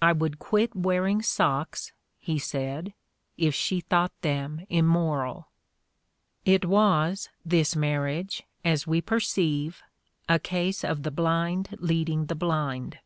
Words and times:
"I 0.00 0.12
would 0.12 0.38
quit 0.38 0.74
wearing 0.74 1.20
socks," 1.20 1.92
he 2.18 2.38
said, 2.38 2.94
"if 3.36 3.54
she 3.54 3.80
thought 3.80 4.18
them 4.22 4.64
immoral." 4.70 5.48
It 6.46 6.64
was, 6.64 7.28
this 7.44 7.76
marriage, 7.76 8.44
as 8.64 8.86
we 8.86 9.02
perceive, 9.02 9.82
a 10.30 10.38
case 10.38 10.82
of 10.82 11.02
the 11.02 11.10
blind 11.10 11.76
leading 11.78 12.24
the 12.24 12.34
blind. 12.34 13.00